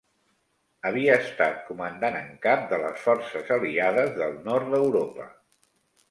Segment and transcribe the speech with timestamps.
[0.89, 5.29] Havia estat comandant en cap de les forces aliades del nord d'Europa.